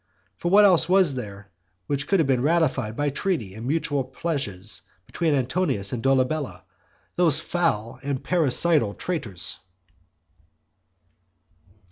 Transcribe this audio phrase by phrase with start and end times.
[0.35, 1.51] For what else was there
[1.85, 6.63] which could have been ratified by treaty and mutual pledges between Antonius and Dolabella,
[7.17, 9.57] those foul and parricidal traitors?